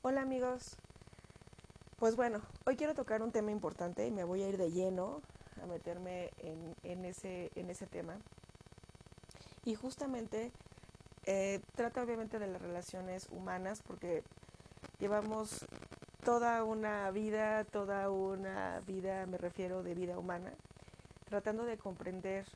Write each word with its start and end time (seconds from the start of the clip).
Hola 0.00 0.22
amigos. 0.22 0.76
Pues 1.98 2.14
bueno, 2.14 2.40
hoy 2.66 2.76
quiero 2.76 2.94
tocar 2.94 3.20
un 3.20 3.32
tema 3.32 3.50
importante 3.50 4.06
y 4.06 4.12
me 4.12 4.22
voy 4.22 4.44
a 4.44 4.48
ir 4.48 4.56
de 4.56 4.70
lleno 4.70 5.22
a 5.60 5.66
meterme 5.66 6.30
en, 6.84 7.04
ese, 7.04 7.50
tema. 7.90 8.16
Y 9.64 9.74
justamente 9.74 10.52
eh, 11.26 11.60
trata 11.74 12.04
obviamente 12.04 12.38
de 12.38 12.46
las 12.46 12.62
relaciones 12.62 13.26
humanas 13.32 13.82
porque 13.84 14.22
llevamos 15.00 15.66
toda 16.24 16.62
una 16.62 17.10
vida, 17.10 17.64
toda 17.64 18.08
una 18.08 18.80
vida, 18.86 19.26
me 19.26 19.36
refiero 19.36 19.82
de 19.82 19.96
vida 19.96 20.16
humana, 20.16 20.52
tratando 21.24 21.64
de 21.64 21.76
comprender 21.76 22.46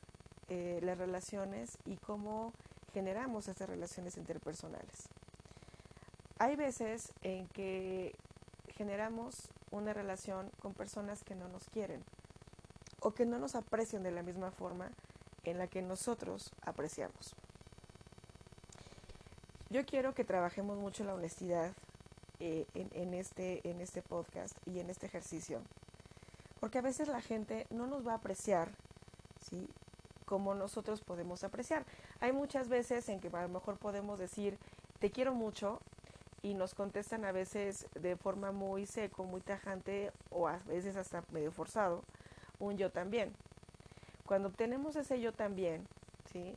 eh, 0.48 0.78
las 0.80 0.96
relaciones 0.96 1.76
y 1.86 1.96
cómo 1.96 2.52
generamos 2.94 3.48
esas 3.48 3.68
relaciones 3.68 4.16
interpersonales. 4.16 5.08
Hay 6.42 6.56
veces 6.56 7.12
en 7.22 7.46
que 7.46 8.16
generamos 8.76 9.48
una 9.70 9.92
relación 9.92 10.50
con 10.58 10.74
personas 10.74 11.22
que 11.22 11.36
no 11.36 11.46
nos 11.46 11.68
quieren 11.68 12.02
o 12.98 13.14
que 13.14 13.26
no 13.26 13.38
nos 13.38 13.54
aprecian 13.54 14.02
de 14.02 14.10
la 14.10 14.24
misma 14.24 14.50
forma 14.50 14.90
en 15.44 15.58
la 15.58 15.68
que 15.68 15.82
nosotros 15.82 16.50
apreciamos. 16.62 17.36
Yo 19.70 19.86
quiero 19.86 20.14
que 20.14 20.24
trabajemos 20.24 20.78
mucho 20.78 21.04
la 21.04 21.14
honestidad 21.14 21.70
eh, 22.40 22.66
en, 22.74 23.14
este, 23.14 23.60
en 23.70 23.80
este 23.80 24.02
podcast 24.02 24.56
y 24.66 24.80
en 24.80 24.90
este 24.90 25.06
ejercicio, 25.06 25.62
porque 26.58 26.78
a 26.78 26.82
veces 26.82 27.06
la 27.06 27.20
gente 27.20 27.68
no 27.70 27.86
nos 27.86 28.04
va 28.04 28.14
a 28.14 28.16
apreciar 28.16 28.72
¿sí? 29.48 29.68
como 30.24 30.56
nosotros 30.56 31.02
podemos 31.02 31.44
apreciar. 31.44 31.86
Hay 32.18 32.32
muchas 32.32 32.68
veces 32.68 33.08
en 33.10 33.20
que 33.20 33.28
a 33.28 33.42
lo 33.42 33.48
mejor 33.48 33.78
podemos 33.78 34.18
decir, 34.18 34.58
te 34.98 35.12
quiero 35.12 35.34
mucho, 35.34 35.80
y 36.42 36.54
nos 36.54 36.74
contestan 36.74 37.24
a 37.24 37.32
veces 37.32 37.86
de 37.94 38.16
forma 38.16 38.50
muy 38.50 38.86
seco, 38.86 39.24
muy 39.24 39.40
tajante 39.40 40.12
o 40.30 40.48
a 40.48 40.58
veces 40.66 40.96
hasta 40.96 41.22
medio 41.30 41.52
forzado, 41.52 42.02
un 42.58 42.76
yo 42.76 42.90
también. 42.90 43.32
Cuando 44.26 44.48
obtenemos 44.48 44.96
ese 44.96 45.20
yo 45.20 45.32
también, 45.32 45.86
¿sí? 46.32 46.56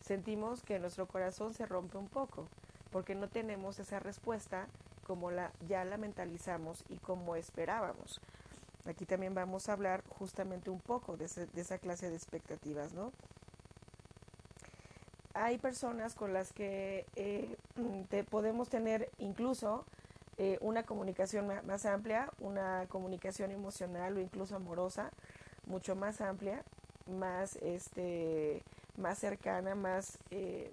sentimos 0.00 0.62
que 0.62 0.78
nuestro 0.78 1.06
corazón 1.06 1.54
se 1.54 1.66
rompe 1.66 1.96
un 1.96 2.08
poco, 2.08 2.46
porque 2.90 3.14
no 3.14 3.28
tenemos 3.28 3.78
esa 3.78 4.00
respuesta 4.00 4.66
como 5.06 5.30
la, 5.30 5.52
ya 5.66 5.84
la 5.84 5.96
mentalizamos 5.96 6.84
y 6.88 6.96
como 6.98 7.36
esperábamos. 7.36 8.20
Aquí 8.84 9.06
también 9.06 9.34
vamos 9.34 9.68
a 9.68 9.72
hablar 9.72 10.02
justamente 10.08 10.68
un 10.68 10.80
poco 10.80 11.16
de, 11.16 11.26
de 11.26 11.60
esa 11.60 11.78
clase 11.78 12.10
de 12.10 12.16
expectativas, 12.16 12.92
¿no? 12.92 13.12
Hay 15.34 15.58
personas 15.58 16.14
con 16.14 16.32
las 16.32 16.52
que 16.52 17.06
eh, 17.16 17.56
te 18.10 18.24
podemos 18.24 18.68
tener 18.68 19.10
incluso 19.18 19.84
eh, 20.38 20.58
una 20.60 20.82
comunicación 20.84 21.48
más 21.66 21.86
amplia, 21.86 22.30
una 22.40 22.86
comunicación 22.88 23.50
emocional 23.50 24.16
o 24.16 24.20
incluso 24.20 24.56
amorosa, 24.56 25.10
mucho 25.66 25.94
más 25.94 26.20
amplia, 26.20 26.62
más, 27.06 27.56
este, 27.56 28.62
más 28.96 29.18
cercana, 29.18 29.74
más 29.74 30.18
eh, 30.30 30.70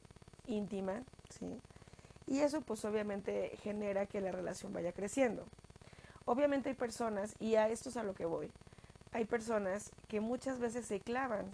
íntima, 0.48 1.04
¿sí? 1.30 1.60
Y 2.28 2.40
eso 2.40 2.62
pues 2.62 2.86
obviamente 2.86 3.58
genera 3.62 4.06
que 4.06 4.22
la 4.22 4.32
relación 4.32 4.72
vaya 4.74 4.92
creciendo. 4.92 5.44
Obviamente 6.26 6.70
hay 6.70 6.76
personas, 6.76 7.36
y 7.40 7.56
a 7.56 7.70
esto 7.70 7.90
es 7.90 7.98
a 7.98 8.04
lo 8.04 8.14
que 8.14 8.26
voy, 8.26 8.52
hay 9.12 9.26
personas 9.26 9.92
que 10.08 10.22
muchas 10.22 10.60
veces 10.60 10.86
se 10.86 11.00
clavan 11.00 11.46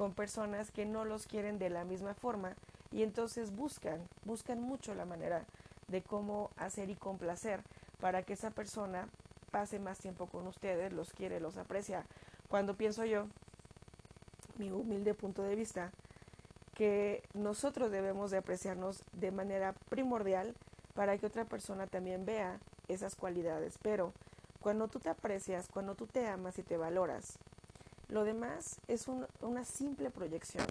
con 0.00 0.14
personas 0.14 0.70
que 0.70 0.86
no 0.86 1.04
los 1.04 1.26
quieren 1.26 1.58
de 1.58 1.68
la 1.68 1.84
misma 1.84 2.14
forma 2.14 2.54
y 2.90 3.02
entonces 3.02 3.54
buscan, 3.54 4.00
buscan 4.24 4.58
mucho 4.58 4.94
la 4.94 5.04
manera 5.04 5.44
de 5.88 6.00
cómo 6.00 6.50
hacer 6.56 6.88
y 6.88 6.94
complacer 6.94 7.60
para 8.00 8.22
que 8.22 8.32
esa 8.32 8.50
persona 8.50 9.10
pase 9.50 9.78
más 9.78 9.98
tiempo 9.98 10.26
con 10.26 10.46
ustedes, 10.46 10.94
los 10.94 11.12
quiere, 11.12 11.38
los 11.38 11.58
aprecia. 11.58 12.06
Cuando 12.48 12.78
pienso 12.78 13.04
yo, 13.04 13.26
mi 14.56 14.70
humilde 14.70 15.12
punto 15.12 15.42
de 15.42 15.54
vista, 15.54 15.90
que 16.72 17.22
nosotros 17.34 17.90
debemos 17.90 18.30
de 18.30 18.38
apreciarnos 18.38 19.02
de 19.12 19.32
manera 19.32 19.74
primordial 19.90 20.54
para 20.94 21.18
que 21.18 21.26
otra 21.26 21.44
persona 21.44 21.86
también 21.86 22.24
vea 22.24 22.58
esas 22.88 23.16
cualidades. 23.16 23.76
Pero 23.82 24.14
cuando 24.60 24.88
tú 24.88 24.98
te 24.98 25.10
aprecias, 25.10 25.68
cuando 25.68 25.94
tú 25.94 26.06
te 26.06 26.26
amas 26.26 26.58
y 26.58 26.62
te 26.62 26.78
valoras, 26.78 27.38
lo 28.10 28.24
demás 28.24 28.80
es 28.88 29.06
una 29.40 29.64
simple 29.64 30.10
proyección. 30.10 30.66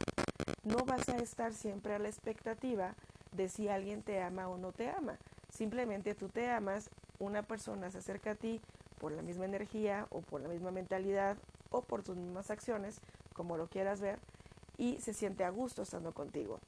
No 0.63 0.85
vas 0.85 1.07
a 1.09 1.17
estar 1.17 1.53
siempre 1.53 1.95
a 1.95 1.99
la 1.99 2.09
expectativa 2.09 2.95
de 3.31 3.49
si 3.49 3.69
alguien 3.69 4.03
te 4.03 4.21
ama 4.21 4.49
o 4.49 4.57
no 4.57 4.71
te 4.71 4.89
ama. 4.89 5.17
Simplemente 5.49 6.15
tú 6.15 6.29
te 6.29 6.49
amas, 6.49 6.89
una 7.17 7.43
persona 7.43 7.89
se 7.91 7.99
acerca 7.99 8.31
a 8.31 8.35
ti 8.35 8.61
por 8.99 9.11
la 9.11 9.21
misma 9.21 9.45
energía 9.45 10.07
o 10.09 10.21
por 10.21 10.41
la 10.41 10.49
misma 10.49 10.71
mentalidad 10.71 11.37
o 11.71 11.81
por 11.81 12.03
tus 12.03 12.17
mismas 12.17 12.51
acciones, 12.51 12.99
como 13.33 13.57
lo 13.57 13.67
quieras 13.67 14.01
ver, 14.01 14.19
y 14.77 14.99
se 14.99 15.13
siente 15.13 15.43
a 15.43 15.49
gusto 15.49 15.83
estando 15.83 16.13
contigo. 16.13 16.59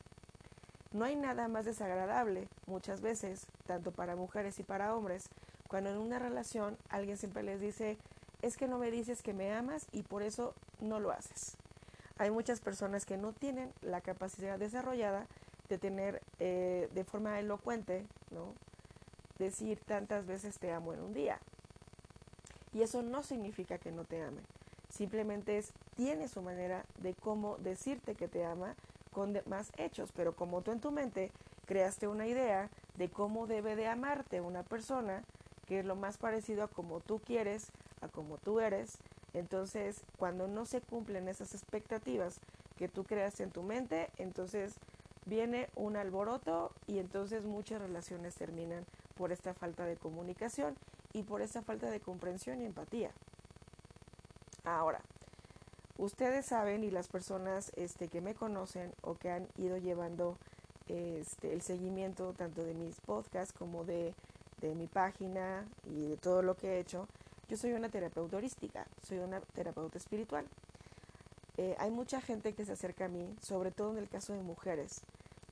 No 0.93 1.05
hay 1.05 1.15
nada 1.15 1.47
más 1.47 1.65
desagradable 1.65 2.47
muchas 2.65 3.01
veces, 3.01 3.45
tanto 3.65 3.91
para 3.91 4.15
mujeres 4.15 4.59
y 4.59 4.63
para 4.63 4.95
hombres, 4.95 5.29
cuando 5.67 5.89
en 5.89 5.97
una 5.97 6.19
relación 6.19 6.77
alguien 6.89 7.17
siempre 7.17 7.43
les 7.43 7.61
dice, 7.61 7.97
es 8.41 8.57
que 8.57 8.67
no 8.67 8.77
me 8.77 8.91
dices 8.91 9.21
que 9.21 9.33
me 9.33 9.53
amas 9.53 9.87
y 9.91 10.03
por 10.03 10.23
eso 10.23 10.53
no 10.79 10.99
lo 10.99 11.11
haces. 11.11 11.57
Hay 12.17 12.31
muchas 12.31 12.59
personas 12.59 13.05
que 13.05 13.17
no 13.17 13.33
tienen 13.33 13.73
la 13.81 14.01
capacidad 14.01 14.59
desarrollada 14.59 15.25
de 15.69 15.77
tener 15.77 16.21
eh, 16.39 16.89
de 16.93 17.03
forma 17.03 17.39
elocuente, 17.39 18.05
¿no? 18.29 18.53
Decir 19.39 19.79
tantas 19.85 20.25
veces 20.25 20.59
te 20.59 20.71
amo 20.71 20.93
en 20.93 21.01
un 21.01 21.13
día. 21.13 21.39
Y 22.73 22.83
eso 22.83 23.01
no 23.01 23.23
significa 23.23 23.77
que 23.77 23.91
no 23.91 24.03
te 24.03 24.21
ame. 24.21 24.41
Simplemente 24.89 25.57
es, 25.57 25.73
tiene 25.95 26.27
su 26.27 26.41
manera 26.41 26.85
de 26.97 27.13
cómo 27.13 27.57
decirte 27.57 28.15
que 28.15 28.27
te 28.27 28.45
ama 28.45 28.75
con 29.11 29.37
más 29.45 29.71
hechos. 29.77 30.11
Pero 30.15 30.35
como 30.35 30.61
tú 30.61 30.71
en 30.71 30.79
tu 30.79 30.91
mente 30.91 31.31
creaste 31.65 32.07
una 32.07 32.27
idea 32.27 32.69
de 32.97 33.09
cómo 33.09 33.47
debe 33.47 33.75
de 33.75 33.87
amarte 33.87 34.41
una 34.41 34.63
persona, 34.63 35.23
que 35.67 35.79
es 35.79 35.85
lo 35.85 35.95
más 35.95 36.17
parecido 36.17 36.63
a 36.63 36.67
como 36.67 36.99
tú 36.99 37.19
quieres, 37.19 37.71
a 38.01 38.07
como 38.07 38.37
tú 38.37 38.59
eres. 38.59 38.97
Entonces, 39.33 40.01
cuando 40.17 40.47
no 40.47 40.65
se 40.65 40.81
cumplen 40.81 41.27
esas 41.27 41.53
expectativas 41.53 42.39
que 42.77 42.87
tú 42.87 43.03
creas 43.03 43.39
en 43.39 43.51
tu 43.51 43.63
mente, 43.63 44.09
entonces 44.17 44.75
viene 45.25 45.69
un 45.75 45.95
alboroto 45.95 46.71
y 46.87 46.99
entonces 46.99 47.45
muchas 47.45 47.81
relaciones 47.81 48.35
terminan 48.35 48.85
por 49.15 49.31
esta 49.31 49.53
falta 49.53 49.85
de 49.85 49.95
comunicación 49.95 50.75
y 51.13 51.23
por 51.23 51.41
esta 51.41 51.61
falta 51.61 51.89
de 51.89 51.99
comprensión 51.99 52.61
y 52.61 52.65
empatía. 52.65 53.11
Ahora, 54.63 55.01
ustedes 55.97 56.45
saben 56.45 56.83
y 56.83 56.91
las 56.91 57.07
personas 57.07 57.71
este, 57.75 58.07
que 58.07 58.21
me 58.21 58.35
conocen 58.35 58.93
o 59.01 59.15
que 59.15 59.29
han 59.29 59.47
ido 59.57 59.77
llevando 59.77 60.37
este, 60.87 61.53
el 61.53 61.61
seguimiento 61.61 62.33
tanto 62.33 62.63
de 62.63 62.73
mis 62.73 62.99
podcasts 63.01 63.53
como 63.53 63.85
de, 63.85 64.13
de 64.61 64.75
mi 64.75 64.87
página 64.87 65.65
y 65.85 66.07
de 66.07 66.17
todo 66.17 66.41
lo 66.41 66.55
que 66.55 66.75
he 66.75 66.79
hecho, 66.79 67.07
yo 67.51 67.57
soy 67.57 67.73
una 67.73 67.89
terapeuta 67.89 68.37
holística, 68.37 68.87
soy 69.05 69.17
una 69.17 69.41
terapeuta 69.41 69.97
espiritual. 69.97 70.47
Eh, 71.57 71.75
hay 71.79 71.91
mucha 71.91 72.21
gente 72.21 72.53
que 72.53 72.63
se 72.63 72.71
acerca 72.71 73.05
a 73.05 73.09
mí, 73.09 73.27
sobre 73.41 73.71
todo 73.71 73.91
en 73.91 73.97
el 73.97 74.07
caso 74.07 74.31
de 74.31 74.41
mujeres, 74.41 75.01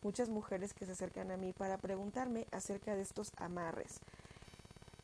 muchas 0.01 0.29
mujeres 0.29 0.73
que 0.73 0.85
se 0.85 0.93
acercan 0.93 1.29
a 1.29 1.35
mí 1.35 1.51
para 1.51 1.77
preguntarme 1.77 2.47
acerca 2.53 2.95
de 2.95 3.01
estos 3.01 3.33
amarres. 3.35 3.99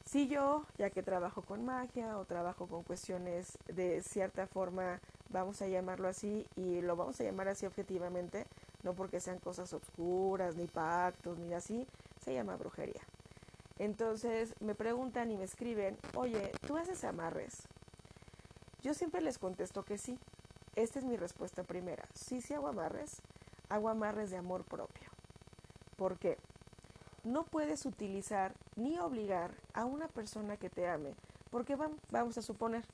Si 0.05 0.29
yo, 0.29 0.63
ya 0.77 0.89
que 0.89 1.03
trabajo 1.03 1.41
con 1.41 1.65
magia 1.65 2.17
o 2.17 2.23
trabajo 2.23 2.65
con 2.65 2.83
cuestiones 2.83 3.57
de 3.67 4.01
cierta 4.01 4.47
forma, 4.47 5.01
vamos 5.27 5.61
a 5.61 5.67
llamarlo 5.67 6.07
así, 6.07 6.47
y 6.55 6.79
lo 6.79 6.95
vamos 6.95 7.19
a 7.19 7.25
llamar 7.25 7.49
así 7.49 7.65
objetivamente, 7.65 8.45
no 8.83 8.93
porque 8.93 9.19
sean 9.19 9.39
cosas 9.39 9.73
oscuras, 9.73 10.55
ni 10.55 10.67
pactos, 10.67 11.37
ni 11.39 11.53
así, 11.53 11.85
se 12.23 12.33
llama 12.33 12.55
brujería. 12.55 13.01
Entonces 13.77 14.55
me 14.61 14.75
preguntan 14.75 15.31
y 15.31 15.37
me 15.37 15.43
escriben, 15.43 15.97
oye, 16.15 16.51
¿tú 16.65 16.77
haces 16.77 17.03
amarres? 17.03 17.67
Yo 18.81 18.93
siempre 18.93 19.21
les 19.21 19.37
contesto 19.37 19.83
que 19.83 19.97
sí. 19.97 20.17
Esta 20.75 20.99
es 20.99 21.05
mi 21.05 21.17
respuesta 21.17 21.63
primera. 21.63 22.05
Sí, 22.13 22.41
sí 22.41 22.53
hago 22.53 22.67
amarres. 22.67 23.21
Hago 23.69 23.89
amarres 23.89 24.29
de 24.29 24.37
amor 24.37 24.63
propio. 24.63 25.09
¿Por 25.97 26.17
qué? 26.17 26.37
No 27.23 27.43
puedes 27.43 27.85
utilizar 27.85 28.53
ni 28.75 28.99
obligar 28.99 29.51
a 29.73 29.85
una 29.85 30.07
persona 30.07 30.57
que 30.57 30.69
te 30.69 30.87
ame, 30.87 31.15
porque 31.49 31.75
vamos 32.11 32.37
a 32.37 32.41
suponer 32.41 32.85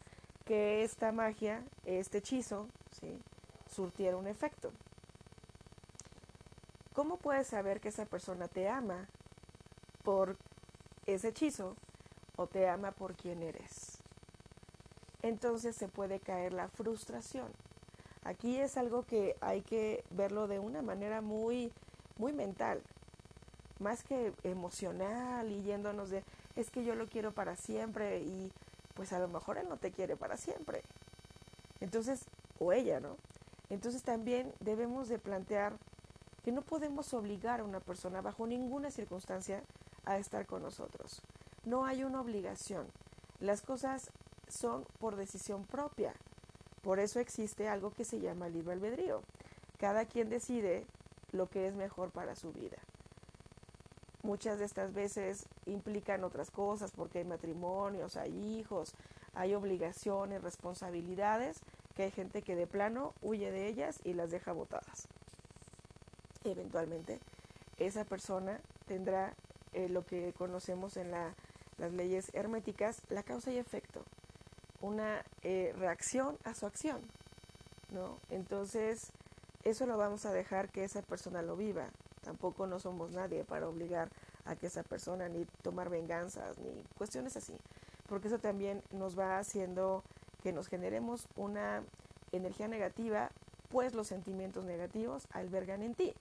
que 0.46 0.84
esta 0.84 1.12
magia, 1.12 1.64
este 1.86 2.20
hechizo, 2.20 2.68
¿sí? 3.00 3.20
surtiera 3.68 4.18
un 4.18 4.28
efecto. 4.28 4.72
¿Cómo 6.94 7.18
puedes 7.18 7.48
saber 7.48 7.82
que 7.82 7.90
esa 7.90 8.06
persona 8.06 8.48
te 8.48 8.70
ama? 8.70 9.08
Por 10.04 10.38
ese 11.06 11.30
hechizo 11.30 11.76
o 12.36 12.48
te 12.48 12.68
ama 12.68 12.92
por 12.92 13.16
quien 13.16 13.44
eres. 13.44 14.00
Entonces 15.22 15.76
se 15.76 15.88
puede 15.88 16.20
caer 16.20 16.54
la 16.54 16.68
frustración. 16.68 17.52
Aquí 18.24 18.58
es 18.58 18.78
algo 18.78 19.04
que 19.04 19.36
hay 19.42 19.62
que 19.62 20.04
verlo 20.12 20.48
de 20.48 20.60
una 20.60 20.82
manera 20.82 21.22
muy 21.22 21.72
muy 22.18 22.34
mental. 22.34 22.82
más 23.80 24.04
que 24.04 24.32
emocional 24.44 25.52
y 25.52 25.64
yéndonos 25.64 26.10
de, 26.12 26.24
es 26.56 26.70
que 26.70 26.84
yo 26.84 26.96
lo 26.96 27.08
quiero 27.08 27.32
para 27.34 27.56
siempre 27.56 28.20
y 28.20 28.52
pues 28.94 29.12
a 29.12 29.20
lo 29.20 29.28
mejor 29.28 29.58
él 29.58 29.68
no 29.68 29.78
te 29.78 29.92
quiere 29.92 30.16
para 30.16 30.38
siempre. 30.38 30.84
Entonces, 31.80 32.26
o 32.60 32.74
ella, 32.74 33.00
¿no? 33.00 33.18
Entonces 33.70 34.04
también 34.04 34.54
debemos 34.60 35.10
de 35.10 35.18
plantear 35.18 35.78
que 36.44 36.52
no 36.52 36.62
podemos 36.62 37.14
obligar 37.14 37.62
a 37.62 37.64
una 37.64 37.80
persona 37.80 38.22
bajo 38.22 38.46
ninguna 38.46 38.92
circunstancia 38.92 39.64
a 40.06 40.18
estar 40.18 40.46
con 40.46 40.62
nosotros. 40.62 41.22
No 41.66 41.86
hay 41.86 42.04
una 42.04 42.22
obligación. 42.22 42.88
Las 43.40 43.62
cosas 43.62 44.12
son 44.48 44.86
por 45.00 45.16
decisión 45.16 45.66
propia. 45.66 46.14
Por 46.82 47.00
eso 47.00 47.20
existe 47.20 47.68
algo 47.68 47.92
que 47.92 48.06
se 48.06 48.20
llama 48.20 48.50
libre 48.50 48.74
albedrío. 48.74 49.22
Cada 49.78 50.06
quien 50.06 50.30
decide 50.30 50.86
lo 51.32 51.48
que 51.48 51.68
es 51.68 51.76
mejor 51.76 52.12
para 52.12 52.36
su 52.36 52.52
vida. 52.52 52.78
Muchas 54.24 54.60
de 54.60 54.66
estas 54.66 54.94
veces 54.94 55.48
implican 55.66 56.24
otras 56.24 56.52
cosas 56.52 56.92
porque 56.92 57.20
hay 57.20 57.26
matrimonios, 57.26 58.18
hay 58.18 58.60
hijos, 58.60 58.94
hay 59.34 59.56
obligaciones, 59.56 60.44
responsabilidades, 60.44 61.60
que 61.96 62.04
hay 62.04 62.12
gente 62.12 62.42
que 62.42 62.56
de 62.56 62.68
plano 62.68 63.14
huye 63.22 63.52
de 63.52 63.68
ellas 63.68 64.00
y 64.04 64.14
las 64.14 64.30
deja 64.30 64.52
botadas. 64.52 65.08
Eventualmente, 66.44 67.20
esa 67.78 68.06
persona 68.06 68.60
tendrá 68.88 69.34
eh, 69.74 69.90
lo 69.90 70.06
que 70.06 70.34
conocemos 70.34 70.98
en 70.98 71.12
las 71.12 71.94
leyes 71.94 72.32
herméticas, 72.34 73.02
la 73.10 73.24
causa 73.24 73.52
y 73.52 73.58
efecto, 73.58 74.04
una 74.82 75.24
eh, 75.44 75.74
reacción 75.78 76.38
a 76.44 76.54
su 76.54 76.66
acción, 76.66 77.02
¿no? 77.92 78.18
Entonces, 78.30 79.12
eso 79.64 79.86
lo 79.86 79.98
vamos 79.98 80.26
a 80.26 80.34
dejar 80.34 80.70
que 80.70 80.84
esa 80.84 81.02
persona 81.02 81.42
lo 81.42 81.56
viva. 81.56 81.90
Tampoco 82.22 82.68
no 82.68 82.80
somos 82.80 83.12
nadie 83.12 83.44
para 83.44 83.68
obligar 83.68 84.10
a 84.46 84.56
que 84.56 84.68
esa 84.68 84.84
persona 84.84 85.30
ni 85.30 85.46
tomar 85.62 85.90
venganzas 85.90 86.58
ni 86.60 86.84
cuestiones 86.98 87.38
así, 87.38 87.56
porque 88.08 88.28
eso 88.28 88.40
también 88.40 88.82
nos 88.92 89.18
va 89.18 89.38
haciendo 89.38 90.04
que 90.44 90.52
nos 90.52 90.68
generemos 90.68 91.28
una 91.36 91.84
energía 92.32 92.68
negativa, 92.68 93.30
pues 93.70 93.94
los 93.94 94.08
sentimientos 94.08 94.66
negativos 94.66 95.28
albergan 95.32 95.84
en 95.84 95.96
ti. 95.96 96.14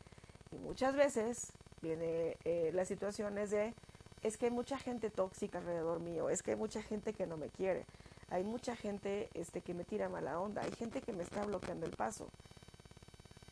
Y 0.53 0.59
muchas 0.59 0.95
veces 0.95 1.53
viene 1.83 2.37
eh, 2.45 2.71
las 2.75 2.89
situaciones 2.89 3.51
de, 3.51 3.75
es 4.23 4.37
que 4.37 4.47
hay 4.47 4.51
mucha 4.53 4.79
gente 4.79 5.11
tóxica 5.11 5.59
alrededor 5.59 6.01
mío, 6.01 6.31
es 6.31 6.43
que 6.43 6.53
hay 6.53 6.57
mucha 6.57 6.83
gente 6.83 7.13
que 7.13 7.27
no 7.27 7.37
me 7.37 7.49
quiere, 7.49 7.87
hay 8.31 8.45
mucha 8.45 8.77
gente 8.77 9.29
este, 9.35 9.61
que 9.61 9.75
me 9.75 9.85
tira 9.85 10.09
mala 10.09 10.41
onda, 10.41 10.63
hay 10.63 10.73
gente 10.73 11.01
que 11.01 11.13
me 11.13 11.23
está 11.23 11.45
bloqueando 11.45 11.87
el 11.87 11.97
paso. 11.97 12.29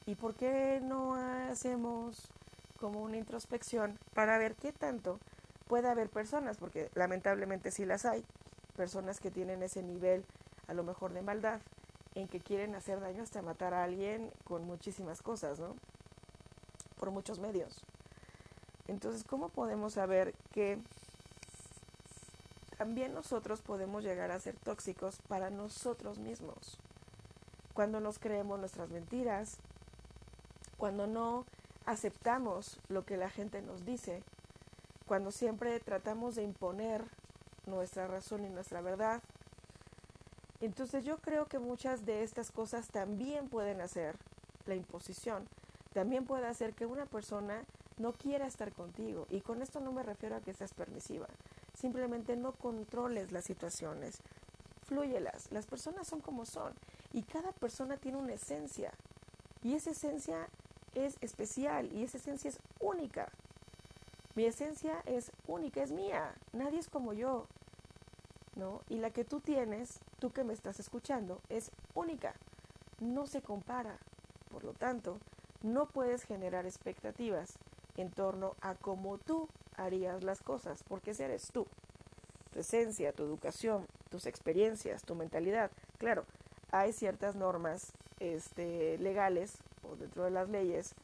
¿Y 0.07 0.15
por 0.15 0.35
qué 0.35 0.81
no 0.83 1.15
hacemos 1.51 2.31
como 2.79 3.03
una 3.03 3.17
introspección 3.17 3.99
para 4.15 4.39
ver 4.39 4.55
qué 4.55 4.73
tanto 4.73 5.19
puede 5.67 5.89
haber 5.89 6.09
personas? 6.09 6.57
Porque 6.57 6.91
lamentablemente 6.95 7.71
sí 7.71 7.85
las 7.85 8.07
hay, 8.07 8.25
personas 8.77 9.21
que 9.21 9.31
tienen 9.31 9.63
ese 9.63 9.83
nivel 9.83 10.25
a 10.67 10.75
lo 10.75 10.85
mejor 10.85 11.13
de 11.13 11.23
maldad, 11.23 11.61
en 12.15 12.29
que 12.29 12.41
quieren 12.41 12.75
hacer 12.75 13.01
daño 13.01 13.23
hasta 13.23 13.43
matar 13.43 13.75
a 13.75 13.85
alguien 13.85 14.31
con 14.45 14.65
muchísimas 14.65 15.23
cosas, 15.23 15.59
¿no? 15.59 15.77
Por 16.99 17.11
muchos 17.11 17.39
medios. 17.39 17.85
Entonces, 18.88 19.23
¿cómo 19.23 19.50
podemos 19.50 19.93
saber 19.93 20.35
que 20.50 20.79
también 22.79 23.12
nosotros 23.12 23.61
podemos 23.61 24.02
llegar 24.02 24.31
a 24.31 24.40
ser 24.40 24.56
tóxicos 24.56 25.20
para 25.29 25.50
nosotros 25.50 26.19
mismos? 26.19 26.79
Cuando 27.75 28.00
nos 28.00 28.19
creemos 28.19 28.58
nuestras 28.58 28.88
mentiras, 28.88 29.58
cuando 30.79 31.06
no 31.06 31.44
aceptamos 31.85 32.81
lo 32.88 33.05
que 33.05 33.17
la 33.19 33.29
gente 33.29 33.61
nos 33.61 33.85
dice, 33.85 34.23
cuando 35.06 35.32
siempre 35.32 35.79
tratamos 35.81 36.34
de 36.34 36.43
imponer 36.43 37.05
nuestra 37.67 38.06
razón 38.06 38.44
y 38.44 38.49
nuestra 38.49 38.81
verdad, 38.81 39.23
entonces 40.61 41.05
yo 41.05 41.19
creo 41.19 41.46
que 41.46 41.58
muchas 41.58 42.05
de 42.06 42.23
estas 42.23 42.50
cosas 42.50 42.88
también 42.88 43.49
pueden 43.49 43.81
hacer 43.81 44.17
la 44.67 44.75
imposición, 44.75 45.46
también 45.93 46.25
puede 46.25 46.46
hacer 46.46 46.75
que 46.75 46.87
una 46.87 47.06
persona 47.06 47.64
no 47.99 48.12
quiera 48.12 48.47
estar 48.47 48.73
contigo. 48.73 49.27
Y 49.31 49.41
con 49.41 49.62
esto 49.62 49.81
no 49.81 49.93
me 49.93 50.03
refiero 50.03 50.37
a 50.37 50.41
que 50.41 50.55
seas 50.55 50.75
permisiva, 50.75 51.29
simplemente 51.75 52.37
no 52.37 52.53
controles 52.53 53.33
las 53.33 53.45
situaciones, 53.45 54.21
fluyelas. 54.85 55.50
Las 55.53 55.67
personas 55.67 56.06
son 56.06 56.21
como 56.21 56.45
son 56.45 56.73
y 57.12 57.23
cada 57.23 57.53
persona 57.53 57.97
tiene 57.97 58.19
una 58.19 58.35
esencia 58.35 58.93
y 59.62 59.75
esa 59.75 59.91
esencia 59.91 60.49
es 60.95 61.17
especial 61.21 61.93
y 61.93 62.05
esa 62.05 62.19
esencia 62.19 62.50
es 62.50 62.61
única. 62.81 63.31
Mi 64.35 64.44
esencia 64.44 65.03
es 65.05 65.33
única, 65.47 65.83
es 65.83 65.91
mía, 65.91 66.35
nadie 66.53 66.79
es 66.79 66.89
como 66.89 67.12
yo. 67.12 67.47
¿no? 68.55 68.83
Y 68.89 68.99
la 68.99 69.11
que 69.11 69.25
tú 69.25 69.41
tienes, 69.41 70.01
tú 70.19 70.31
que 70.31 70.44
me 70.44 70.53
estás 70.53 70.81
escuchando, 70.81 71.41
es 71.49 71.71
única, 71.94 72.35
no 73.01 73.27
se 73.27 73.41
compara. 73.41 73.99
Por 74.51 74.65
lo 74.65 74.73
tanto, 74.73 75.19
no 75.62 75.87
puedes 75.87 76.25
generar 76.25 76.67
expectativas 76.67 77.59
en 77.99 78.11
torno 78.11 78.55
a 78.61 78.75
cómo 78.75 79.19
tú 79.19 79.49
harías 79.77 80.23
las 80.25 80.41
cosas, 80.41 80.83
porque 80.89 81.11
ese 81.11 81.25
eres 81.25 81.50
tú. 81.53 81.67
Tu 82.53 82.61
esencia, 82.61 83.12
tu 83.12 83.25
educación, 83.25 83.87
tus 84.11 84.27
experiencias, 84.27 85.03
tu 85.03 85.15
mentalidad. 85.15 85.71
Claro, 85.99 86.25
hay 86.71 86.93
ciertas 86.93 87.35
normas 87.35 87.93
este, 88.21 88.99
legales 88.99 89.59
o 89.83 89.97
dentro 89.97 90.25
de 90.25 90.31
las 90.31 90.49
leyes 90.49 90.95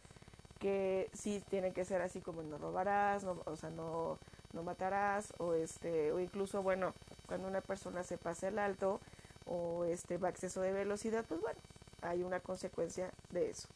que 0.61 1.11
sí 1.13 1.43
tienen 1.51 1.75
que 1.75 1.85
ser 1.85 2.01
así 2.01 2.21
como 2.21 2.43
no 2.43 2.59
robarás, 2.59 3.25
o 3.25 3.57
sea, 3.57 3.71
no, 3.71 4.19
no 4.53 4.63
matarás, 4.63 5.35
o 5.39 5.55
este, 5.55 6.13
o 6.13 6.21
incluso, 6.21 6.63
bueno, 6.63 6.95
cuando 7.27 7.49
una 7.49 7.61
persona 7.61 8.03
se 8.03 8.17
pasa 8.17 8.49
el 8.49 8.59
alto 8.59 9.01
o 9.47 9.85
este 9.85 10.17
va 10.17 10.31
exceso 10.31 10.63
de 10.63 10.73
velocidad, 10.73 11.25
pues 11.29 11.41
bueno, 11.41 11.59
hay 12.03 12.23
una 12.23 12.41
consecuencia 12.41 13.11
de 13.31 13.51
eso. 13.51 13.69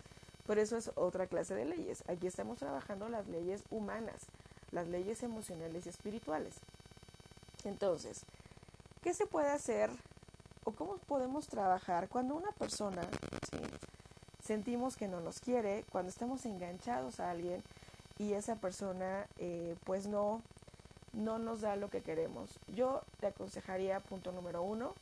Por 0.48 0.58
eso 0.58 0.78
es 0.78 0.90
otra 0.94 1.26
clase 1.26 1.54
de 1.54 1.66
leyes. 1.66 2.02
Aquí 2.08 2.26
estamos 2.26 2.58
trabajando 2.58 3.10
las 3.10 3.28
leyes 3.28 3.62
humanas, 3.68 4.22
las 4.70 4.88
leyes 4.88 5.22
emocionales 5.22 5.84
y 5.84 5.90
espirituales. 5.90 6.54
Entonces, 7.64 8.22
¿qué 9.02 9.12
se 9.12 9.26
puede 9.26 9.50
hacer 9.50 9.90
o 10.64 10.72
cómo 10.72 10.96
podemos 11.06 11.48
trabajar 11.48 12.08
cuando 12.08 12.34
una 12.34 12.50
persona 12.52 13.02
sentimos 14.42 14.96
que 14.96 15.06
no 15.06 15.20
nos 15.20 15.38
quiere, 15.40 15.84
cuando 15.92 16.08
estamos 16.08 16.46
enganchados 16.46 17.20
a 17.20 17.30
alguien 17.30 17.62
y 18.18 18.32
esa 18.32 18.56
persona 18.56 19.26
eh, 19.36 19.76
pues 19.84 20.06
no 20.06 20.40
no 21.12 21.38
nos 21.38 21.60
da 21.60 21.76
lo 21.76 21.90
que 21.90 22.00
queremos. 22.00 22.58
Yo 22.74 23.02
te 23.20 23.26
aconsejaría, 23.26 24.00
punto 24.00 24.32
número 24.32 24.62
uno, 24.62 24.94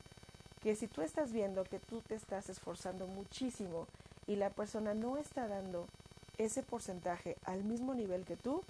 que 0.60 0.74
si 0.74 0.88
tú 0.88 1.02
estás 1.02 1.30
viendo 1.30 1.62
que 1.62 1.78
tú 1.78 2.00
te 2.00 2.16
estás 2.16 2.48
esforzando 2.48 3.06
muchísimo 3.06 3.86
y 4.26 4.36
la 4.36 4.50
persona 4.50 4.94
no 4.94 5.16
está 5.16 5.48
dando 5.48 5.86
ese 6.38 6.62
porcentaje 6.62 7.36
al 7.44 7.64
mismo 7.64 7.94
nivel 7.94 8.24
que 8.24 8.36
tú, 8.36 8.62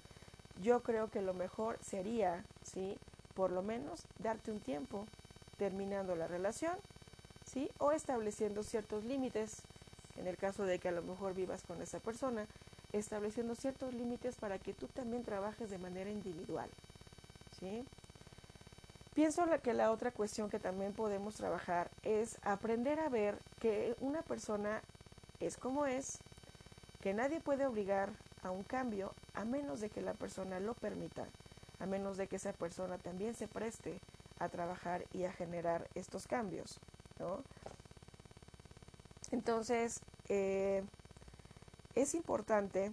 yo 0.61 0.81
creo 0.81 1.09
que 1.09 1.21
lo 1.21 1.33
mejor 1.33 1.77
sería, 1.83 2.43
¿sí? 2.63 2.97
Por 3.33 3.51
lo 3.51 3.61
menos 3.61 4.03
darte 4.19 4.51
un 4.51 4.59
tiempo 4.59 5.05
terminando 5.57 6.15
la 6.15 6.27
relación, 6.27 6.75
¿sí? 7.45 7.69
O 7.77 7.91
estableciendo 7.91 8.63
ciertos 8.63 9.03
límites, 9.03 9.61
en 10.17 10.27
el 10.27 10.37
caso 10.37 10.63
de 10.63 10.79
que 10.79 10.89
a 10.89 10.93
lo 10.93 11.03
mejor 11.03 11.33
vivas 11.33 11.63
con 11.63 11.81
esa 11.81 11.99
persona, 11.99 12.47
estableciendo 12.93 13.55
ciertos 13.55 13.93
límites 13.93 14.35
para 14.35 14.59
que 14.59 14.73
tú 14.73 14.87
también 14.87 15.23
trabajes 15.23 15.69
de 15.69 15.77
manera 15.77 16.09
individual. 16.09 16.69
¿sí? 17.59 17.83
Pienso 19.13 19.45
que 19.63 19.73
la 19.73 19.91
otra 19.91 20.11
cuestión 20.11 20.49
que 20.49 20.59
también 20.59 20.93
podemos 20.93 21.35
trabajar 21.35 21.89
es 22.03 22.37
aprender 22.43 22.99
a 22.99 23.09
ver 23.09 23.37
que 23.59 23.95
una 23.99 24.21
persona 24.21 24.81
es 25.39 25.57
como 25.57 25.85
es, 25.85 26.19
que 27.01 27.13
nadie 27.13 27.39
puede 27.39 27.65
obligar 27.65 28.11
a 28.43 28.51
un 28.51 28.63
cambio 28.63 29.13
a 29.33 29.45
menos 29.45 29.79
de 29.79 29.89
que 29.89 30.01
la 30.01 30.13
persona 30.13 30.59
lo 30.59 30.73
permita, 30.73 31.27
a 31.79 31.85
menos 31.85 32.17
de 32.17 32.27
que 32.27 32.37
esa 32.37 32.53
persona 32.53 32.97
también 32.97 33.35
se 33.35 33.47
preste 33.47 33.99
a 34.39 34.49
trabajar 34.49 35.05
y 35.13 35.23
a 35.23 35.31
generar 35.31 35.87
estos 35.95 36.27
cambios. 36.27 36.79
Entonces, 39.31 40.01
eh, 40.29 40.83
es 41.95 42.13
importante 42.15 42.91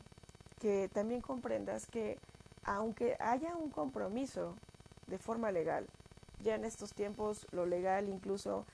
que 0.61 0.89
también 0.93 1.21
comprendas 1.21 1.87
que 1.87 2.19
aunque 2.65 3.17
haya 3.21 3.55
un 3.57 3.71
compromiso 3.71 4.57
de 5.07 5.19
forma 5.19 5.53
legal, 5.53 5.87
ya 6.41 6.55
en 6.55 6.65
estos 6.65 6.95
tiempos 6.95 7.47
lo 7.53 7.67
legal, 7.67 8.09
incluso 8.09 8.65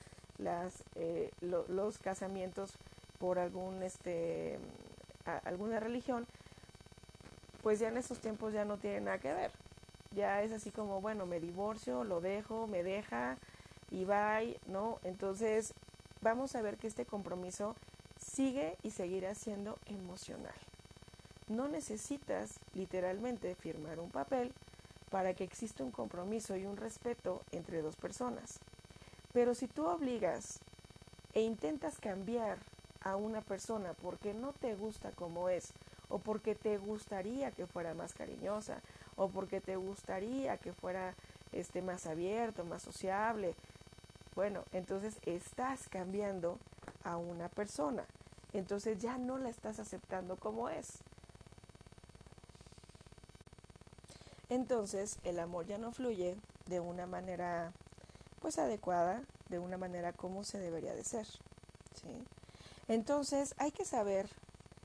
eh, 0.95 1.31
los 1.41 1.97
casamientos 1.99 2.77
por 3.21 3.37
algún, 3.37 3.83
este, 3.83 4.57
alguna 5.45 5.79
religión, 5.79 6.25
pues 7.61 7.79
ya 7.79 7.89
en 7.89 7.97
estos 7.97 8.19
tiempos 8.19 8.51
ya 8.51 8.65
no 8.65 8.77
tiene 8.77 9.01
nada 9.01 9.19
que 9.19 9.31
ver. 9.31 9.51
Ya 10.13 10.41
es 10.41 10.51
así 10.51 10.71
como, 10.71 10.99
bueno, 10.99 11.27
me 11.27 11.39
divorcio, 11.39 12.03
lo 12.03 12.19
dejo, 12.19 12.65
me 12.65 12.81
deja 12.83 13.37
y 13.91 14.05
bye, 14.05 14.59
¿no? 14.65 14.99
Entonces, 15.03 15.73
vamos 16.21 16.55
a 16.55 16.63
ver 16.63 16.77
que 16.77 16.87
este 16.87 17.05
compromiso 17.05 17.75
sigue 18.17 18.75
y 18.81 18.89
seguirá 18.91 19.35
siendo 19.35 19.77
emocional. 19.85 20.55
no 21.47 21.67
necesitas 21.67 22.59
literalmente 22.73 23.55
firmar 23.55 23.99
un 23.99 24.09
papel 24.09 24.53
para 25.09 25.33
que 25.33 25.43
exista 25.43 25.83
un 25.83 25.91
compromiso 25.91 26.55
y 26.55 26.65
un 26.65 26.77
respeto 26.77 27.41
entre 27.51 27.81
dos 27.81 27.97
personas. 27.97 28.59
Pero 29.33 29.53
si 29.53 29.67
tú 29.67 29.85
obligas 29.85 30.59
e 31.33 31.41
intentas 31.41 31.99
cambiar 31.99 32.57
a 33.01 33.15
una 33.15 33.41
persona 33.41 33.93
porque 33.93 34.33
no 34.33 34.53
te 34.53 34.75
gusta 34.75 35.11
como 35.11 35.49
es, 35.49 35.73
o 36.09 36.19
porque 36.19 36.55
te 36.55 36.77
gustaría 36.77 37.51
que 37.51 37.67
fuera 37.67 37.93
más 37.93 38.13
cariñosa, 38.13 38.81
o 39.15 39.29
porque 39.29 39.61
te 39.61 39.75
gustaría 39.75 40.57
que 40.57 40.73
fuera 40.73 41.15
este 41.51 41.81
más 41.81 42.05
abierto, 42.05 42.63
más 42.63 42.81
sociable, 42.81 43.55
bueno, 44.35 44.63
entonces 44.71 45.17
estás 45.25 45.89
cambiando 45.89 46.57
a 47.03 47.17
una 47.17 47.49
persona. 47.49 48.05
Entonces 48.53 48.99
ya 48.99 49.17
no 49.17 49.37
la 49.37 49.49
estás 49.49 49.79
aceptando 49.79 50.35
como 50.37 50.69
es. 50.69 50.99
Entonces 54.49 55.17
el 55.23 55.39
amor 55.39 55.65
ya 55.65 55.77
no 55.77 55.91
fluye 55.91 56.35
de 56.65 56.79
una 56.79 57.05
manera 57.05 57.71
pues 58.41 58.57
adecuada, 58.57 59.21
de 59.49 59.59
una 59.59 59.77
manera 59.77 60.13
como 60.13 60.43
se 60.43 60.59
debería 60.59 60.93
de 60.93 61.03
ser. 61.03 61.27
¿sí? 61.95 62.25
Entonces 62.87 63.55
hay 63.57 63.71
que 63.71 63.85
saber 63.85 64.27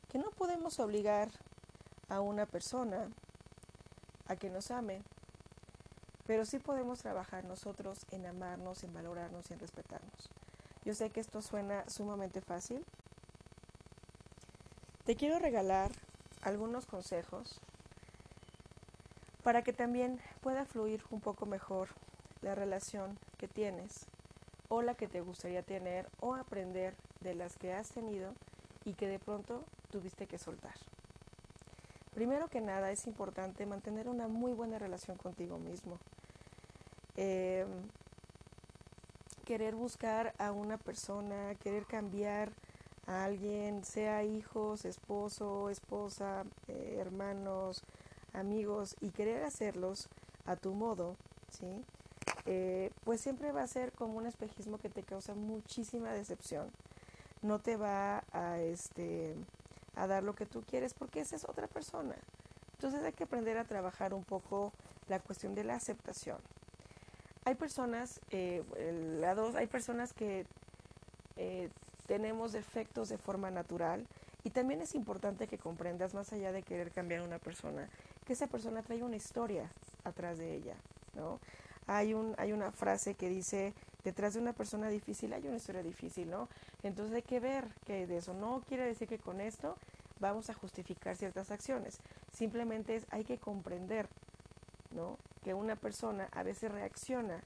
que 0.09 0.19
no 0.19 0.31
podemos 0.31 0.79
obligar 0.81 1.29
a 2.09 2.21
una 2.21 2.47
persona 2.47 3.11
a 4.29 4.37
que 4.37 4.51
nos 4.51 4.71
ame, 4.71 5.03
pero 6.27 6.45
sí 6.45 6.59
podemos 6.59 7.01
trabajar 7.01 7.45
nosotros 7.45 8.07
en 8.11 8.27
amarnos, 8.27 8.83
en 8.85 8.93
valorarnos 8.93 9.51
y 9.51 9.55
en 9.55 9.61
respetarnos. 9.61 10.31
Yo 10.85 10.95
sé 10.95 11.11
que 11.11 11.21
esto 11.21 11.43
suena 11.43 11.89
sumamente 11.89 12.41
fácil. 12.41 12.85
Te 15.05 15.17
quiero 15.17 15.39
regalar 15.39 15.93
algunos 16.43 16.87
consejos 16.87 17.61
para 19.43 19.63
que 19.63 19.73
también 19.73 20.21
pueda 20.41 20.65
fluir 20.65 21.05
un 21.11 21.21
poco 21.21 21.47
mejor 21.47 21.89
la 22.43 22.55
relación 22.55 23.19
que 23.39 23.49
tienes 23.49 24.07
o 24.69 24.83
la 24.83 24.95
que 24.95 25.07
te 25.07 25.21
gustaría 25.21 25.63
tener 25.63 26.09
o 26.21 26.35
aprender 26.35 26.95
de 27.27 27.35
las 27.35 27.57
que 27.57 27.75
has 27.75 27.91
tenido 27.91 28.33
y 28.85 28.95
que 28.95 29.09
de 29.09 29.19
pronto 29.19 29.65
tuviste 29.91 30.27
que 30.27 30.39
soltar. 30.39 30.75
Primero 32.15 32.49
que 32.49 32.61
nada 32.61 32.93
es 32.93 33.07
importante 33.07 33.67
mantener 33.67 34.09
una 34.09 34.29
muy 34.29 34.53
buena 34.53 34.79
relación 34.79 35.19
contigo 35.19 35.59
mismo. 35.59 35.99
Em, 37.17 37.69
querer 39.45 39.75
buscar 39.75 40.35
a 40.39 40.53
una 40.53 40.79
persona, 40.79 41.55
querer 41.57 41.85
cambiar 41.85 42.53
a 43.07 43.25
alguien, 43.25 43.85
sea 43.85 44.25
hijos, 44.25 44.85
esposo, 44.85 45.69
esposa, 45.69 46.45
eh, 46.69 46.97
hermanos, 47.01 47.83
amigos, 48.33 48.97
y 49.01 49.11
querer 49.11 49.43
hacerlos 49.43 50.09
a 50.47 50.57
tu 50.57 50.73
modo, 50.75 51.17
¿sí? 51.51 51.85
Eh, 52.47 52.91
pues 53.05 53.21
siempre 53.21 53.51
va 53.53 53.63
a 53.63 53.67
ser 53.67 53.93
como 53.93 54.19
un 54.19 54.27
espejismo 54.27 54.79
que 54.79 54.89
te 54.89 55.03
causa 55.03 55.35
muchísima 55.35 56.13
decepción. 56.13 56.71
No 57.47 57.59
te 57.61 57.77
va 57.77 58.25
a, 58.33 58.59
este, 58.59 59.35
a 59.95 60.07
dar 60.07 60.23
lo 60.23 60.35
que 60.35 60.47
tú 60.47 60.63
quieres 60.63 60.95
porque 60.95 61.21
esa 61.21 61.37
es 61.37 61.45
otra 61.45 61.67
persona. 61.67 62.17
Entonces 62.75 63.03
hay 63.03 63.13
que 63.13 63.25
aprender 63.25 63.57
a 63.57 63.65
trabajar 63.65 64.13
un 64.13 64.25
poco 64.25 64.73
la 65.09 65.21
cuestión 65.21 65.55
de 65.55 65.65
la 65.65 65.75
aceptación 65.75 66.39
hay 67.47 67.55
personas, 67.55 68.21
eh, 68.31 68.65
hay 69.55 69.67
personas 69.69 70.13
que 70.13 70.47
eh, 71.37 71.71
tenemos 72.09 72.53
defectos 72.53 73.09
de 73.09 73.19
forma 73.19 73.53
natural 73.53 74.05
y 74.43 74.51
también 74.51 74.83
es 74.83 74.97
importante 74.97 75.47
que 75.47 75.57
comprendas, 75.57 76.13
más 76.13 76.33
allá 76.33 76.51
de 76.51 76.65
querer 76.65 76.91
cambiar 76.91 77.21
a 77.21 77.25
una 77.25 77.39
persona, 77.39 77.89
que 78.27 78.33
esa 78.33 78.49
persona 78.49 78.83
trae 78.83 79.05
una 79.05 79.15
historia 79.15 79.71
atrás 80.03 80.39
de 80.39 80.57
ella, 80.57 80.75
¿no? 81.15 81.39
Hay, 81.87 82.15
un, 82.15 82.35
hay 82.39 82.53
una 82.53 82.73
frase 82.73 83.15
que 83.15 83.29
dice, 83.29 83.75
detrás 84.05 84.35
de 84.35 84.41
una 84.41 84.53
persona 84.53 84.89
difícil 84.89 85.33
hay 85.33 85.47
una 85.47 85.57
historia 85.57 85.83
difícil, 85.83 86.31
¿no? 86.31 86.49
Entonces 86.83 87.15
hay 87.15 87.23
que 87.23 87.41
ver 87.41 87.69
que 87.85 88.07
de 88.07 88.19
eso 88.19 88.35
no 88.35 88.63
quiere 88.67 88.85
decir 88.85 89.09
que 89.09 89.19
con 89.19 89.41
esto 89.41 89.77
vamos 90.21 90.51
a 90.51 90.55
justificar 90.55 91.17
ciertas 91.17 91.51
acciones. 91.51 91.99
Simplemente 92.33 92.97
es, 92.97 93.07
hay 93.11 93.25
que 93.25 93.39
comprender, 93.39 94.09
¿no? 94.91 95.19
que 95.45 95.55
una 95.55 95.77
persona 95.77 96.29
a 96.33 96.43
veces 96.43 96.73
reacciona, 96.73 97.43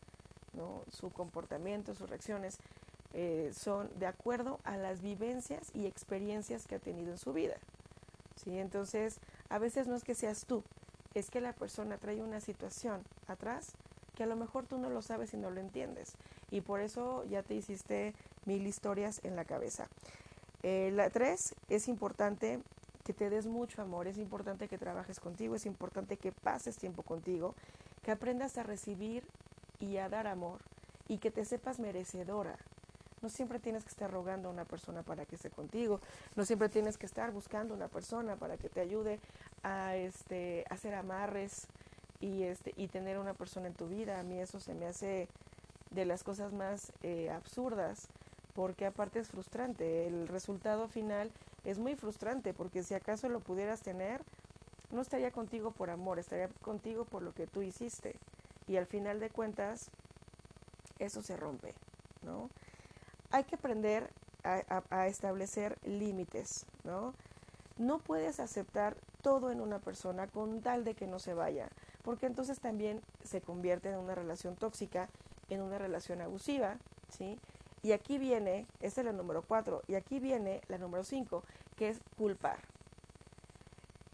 ¿no? 0.54 0.82
su 0.90 1.10
comportamiento, 1.10 1.94
sus 1.94 2.08
reacciones 2.08 2.58
eh, 3.12 3.52
son 3.54 3.90
de 3.98 4.06
acuerdo 4.06 4.58
a 4.64 4.76
las 4.76 5.02
vivencias 5.02 5.70
y 5.74 5.86
experiencias 5.86 6.66
que 6.66 6.76
ha 6.76 6.78
tenido 6.78 7.12
en 7.12 7.18
su 7.18 7.32
vida. 7.32 7.56
¿sí? 8.36 8.58
Entonces, 8.58 9.18
a 9.48 9.58
veces 9.58 9.86
no 9.86 9.96
es 9.96 10.04
que 10.04 10.14
seas 10.14 10.46
tú, 10.46 10.62
es 11.14 11.30
que 11.30 11.40
la 11.40 11.52
persona 11.52 11.98
trae 11.98 12.22
una 12.22 12.40
situación 12.40 13.02
atrás 13.26 13.72
que 14.20 14.24
a 14.24 14.26
lo 14.26 14.36
mejor 14.36 14.66
tú 14.66 14.76
no 14.76 14.90
lo 14.90 15.00
sabes 15.00 15.32
y 15.32 15.38
no 15.38 15.48
lo 15.50 15.62
entiendes. 15.62 16.12
Y 16.50 16.60
por 16.60 16.82
eso 16.82 17.24
ya 17.30 17.42
te 17.42 17.54
hiciste 17.54 18.12
mil 18.44 18.66
historias 18.66 19.18
en 19.24 19.34
la 19.34 19.46
cabeza. 19.46 19.88
Eh, 20.62 20.90
la 20.92 21.08
tres, 21.08 21.54
es 21.70 21.88
importante 21.88 22.60
que 23.02 23.14
te 23.14 23.30
des 23.30 23.46
mucho 23.46 23.80
amor, 23.80 24.08
es 24.08 24.18
importante 24.18 24.68
que 24.68 24.76
trabajes 24.76 25.20
contigo, 25.20 25.54
es 25.54 25.64
importante 25.64 26.18
que 26.18 26.32
pases 26.32 26.76
tiempo 26.76 27.02
contigo, 27.02 27.54
que 28.02 28.10
aprendas 28.10 28.58
a 28.58 28.62
recibir 28.62 29.24
y 29.78 29.96
a 29.96 30.10
dar 30.10 30.26
amor 30.26 30.58
y 31.08 31.16
que 31.16 31.30
te 31.30 31.46
sepas 31.46 31.80
merecedora. 31.80 32.58
No 33.22 33.30
siempre 33.30 33.58
tienes 33.58 33.84
que 33.84 33.90
estar 33.90 34.10
rogando 34.10 34.50
a 34.50 34.52
una 34.52 34.66
persona 34.66 35.02
para 35.02 35.24
que 35.24 35.36
esté 35.36 35.48
contigo, 35.48 36.02
no 36.36 36.44
siempre 36.44 36.68
tienes 36.68 36.98
que 36.98 37.06
estar 37.06 37.32
buscando 37.32 37.72
a 37.72 37.78
una 37.78 37.88
persona 37.88 38.36
para 38.36 38.58
que 38.58 38.68
te 38.68 38.82
ayude 38.82 39.18
a 39.62 39.96
este 39.96 40.66
hacer 40.68 40.92
amarres 40.92 41.68
y 42.20 42.44
este 42.44 42.72
y 42.76 42.88
tener 42.88 43.18
una 43.18 43.34
persona 43.34 43.66
en 43.66 43.74
tu 43.74 43.88
vida. 43.88 44.20
A 44.20 44.22
mí 44.22 44.38
eso 44.38 44.60
se 44.60 44.74
me 44.74 44.86
hace 44.86 45.28
de 45.90 46.04
las 46.04 46.22
cosas 46.22 46.52
más 46.52 46.92
eh, 47.02 47.30
absurdas 47.30 48.08
porque 48.54 48.86
aparte 48.86 49.18
es 49.18 49.28
frustrante. 49.28 50.06
El 50.06 50.28
resultado 50.28 50.88
final 50.88 51.30
es 51.64 51.78
muy 51.78 51.94
frustrante 51.96 52.54
porque 52.54 52.82
si 52.82 52.94
acaso 52.94 53.28
lo 53.28 53.40
pudieras 53.40 53.80
tener, 53.80 54.22
no 54.90 55.00
estaría 55.00 55.30
contigo 55.30 55.70
por 55.70 55.90
amor, 55.90 56.18
estaría 56.18 56.48
contigo 56.62 57.04
por 57.04 57.22
lo 57.22 57.32
que 57.32 57.46
tú 57.46 57.62
hiciste. 57.62 58.16
Y 58.66 58.76
al 58.76 58.86
final 58.86 59.20
de 59.20 59.30
cuentas, 59.30 59.90
eso 60.98 61.22
se 61.22 61.36
rompe, 61.36 61.74
¿no? 62.22 62.50
Hay 63.30 63.44
que 63.44 63.56
aprender 63.56 64.10
a, 64.42 65.06
establecer 65.06 65.78
límites, 65.84 66.66
¿no? 66.84 67.14
No 67.78 67.98
puedes 67.98 68.40
aceptar 68.40 68.96
todo 69.22 69.50
en 69.50 69.60
una 69.60 69.78
persona 69.78 70.26
con 70.26 70.60
tal 70.60 70.84
de 70.84 70.94
que 70.94 71.06
no 71.06 71.18
se 71.18 71.34
vaya, 71.34 71.68
porque 72.02 72.26
entonces 72.26 72.60
también 72.60 73.00
se 73.24 73.40
convierte 73.40 73.90
en 73.90 73.98
una 73.98 74.14
relación 74.14 74.56
tóxica, 74.56 75.08
en 75.48 75.62
una 75.62 75.78
relación 75.78 76.20
abusiva, 76.20 76.76
¿sí? 77.08 77.38
Y 77.82 77.92
aquí 77.92 78.18
viene, 78.18 78.66
esta 78.80 79.00
es 79.00 79.06
la 79.06 79.12
número 79.12 79.42
cuatro, 79.42 79.82
y 79.88 79.94
aquí 79.94 80.20
viene 80.20 80.60
la 80.68 80.78
número 80.78 81.02
cinco, 81.04 81.42
que 81.76 81.88
es 81.88 82.00
culpar 82.18 82.58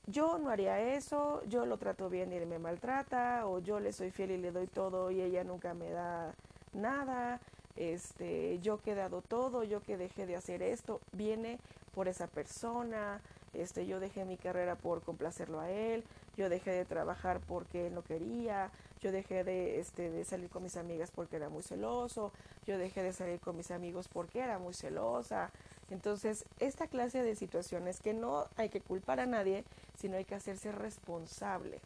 yo 0.06 0.38
no 0.38 0.50
haría 0.50 0.80
eso, 0.80 1.42
yo 1.48 1.66
lo 1.66 1.78
trato 1.78 2.08
bien 2.08 2.32
y 2.32 2.36
él 2.36 2.46
me 2.46 2.58
maltrata, 2.58 3.46
o 3.46 3.58
yo 3.58 3.80
le 3.80 3.92
soy 3.92 4.10
fiel 4.10 4.30
y 4.30 4.38
le 4.38 4.52
doy 4.52 4.68
todo 4.68 5.10
y 5.10 5.20
ella 5.20 5.42
nunca 5.42 5.74
me 5.74 5.90
da 5.90 6.32
nada, 6.72 7.40
este, 7.74 8.60
yo 8.60 8.78
que 8.78 8.92
he 8.92 8.94
dado 8.94 9.20
todo, 9.20 9.64
yo 9.64 9.80
que 9.80 9.96
dejé 9.96 10.26
de 10.26 10.36
hacer 10.36 10.62
esto, 10.62 11.00
viene 11.12 11.58
por 11.92 12.06
esa 12.06 12.28
persona, 12.28 13.20
este, 13.62 13.86
yo 13.86 14.00
dejé 14.00 14.24
mi 14.24 14.36
carrera 14.36 14.76
por 14.76 15.02
complacerlo 15.02 15.60
a 15.60 15.70
él, 15.70 16.04
yo 16.36 16.48
dejé 16.48 16.70
de 16.70 16.84
trabajar 16.84 17.40
porque 17.40 17.86
él 17.86 17.94
no 17.94 18.02
quería, 18.02 18.70
yo 19.00 19.12
dejé 19.12 19.44
de, 19.44 19.80
este, 19.80 20.10
de 20.10 20.24
salir 20.24 20.50
con 20.50 20.62
mis 20.62 20.76
amigas 20.76 21.10
porque 21.10 21.36
era 21.36 21.48
muy 21.48 21.62
celoso, 21.62 22.32
yo 22.66 22.78
dejé 22.78 23.02
de 23.02 23.12
salir 23.12 23.40
con 23.40 23.56
mis 23.56 23.70
amigos 23.70 24.08
porque 24.08 24.40
era 24.40 24.58
muy 24.58 24.74
celosa, 24.74 25.50
entonces, 25.90 26.44
esta 26.58 26.88
clase 26.88 27.22
de 27.22 27.36
situaciones 27.36 28.00
que 28.00 28.12
no 28.12 28.46
hay 28.56 28.68
que 28.68 28.80
culpar 28.80 29.20
a 29.20 29.26
nadie, 29.26 29.64
sino 29.96 30.16
hay 30.16 30.24
que 30.24 30.34
hacerse 30.34 30.72
responsable. 30.72 31.80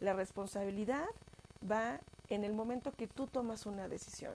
La 0.00 0.14
responsabilidad 0.14 1.06
va 1.70 2.00
en 2.28 2.44
el 2.44 2.52
momento 2.52 2.92
que 2.92 3.06
tú 3.06 3.26
tomas 3.26 3.66
una 3.66 3.88
decisión. 3.88 4.34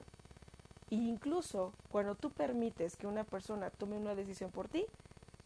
Incluso 0.88 1.72
cuando 1.90 2.14
tú 2.14 2.30
permites 2.30 2.96
que 2.96 3.06
una 3.06 3.24
persona 3.24 3.70
tome 3.70 3.96
una 3.96 4.14
decisión 4.14 4.50
por 4.50 4.68
ti, 4.68 4.86